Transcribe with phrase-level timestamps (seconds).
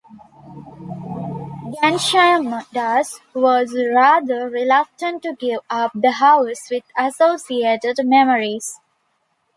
[1.75, 8.79] Ghanshyamdas was rather reluctant to give up the house with associated memories.